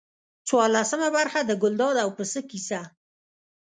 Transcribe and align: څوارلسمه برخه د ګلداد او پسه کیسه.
څوارلسمه 0.47 1.07
برخه 1.17 1.39
د 1.45 1.51
ګلداد 1.61 1.95
او 2.03 2.09
پسه 2.17 2.41
کیسه. 2.49 2.81